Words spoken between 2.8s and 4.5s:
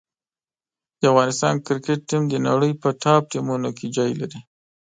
په ټاپ ټیمونو کې ځای لري.